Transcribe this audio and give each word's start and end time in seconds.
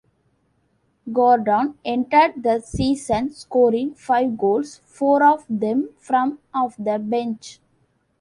Gordon 1.13 1.77
ended 1.85 2.41
the 2.41 2.59
season 2.59 3.29
scoring 3.33 3.93
five 3.93 4.35
goals, 4.35 4.77
four 4.77 5.23
of 5.23 5.45
them 5.47 5.89
from 5.99 6.39
off 6.55 6.75
the 6.77 6.97
bench. 6.97 7.59